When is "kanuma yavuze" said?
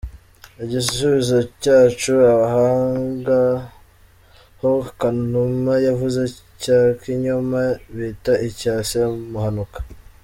4.99-6.21